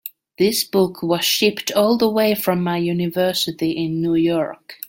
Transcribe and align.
This 0.39 0.63
book 0.63 1.03
was 1.03 1.23
shipped 1.23 1.71
all 1.73 1.95
the 1.95 2.09
way 2.09 2.33
from 2.33 2.63
my 2.63 2.77
university 2.79 3.69
in 3.73 4.01
New 4.01 4.15
York. 4.15 4.79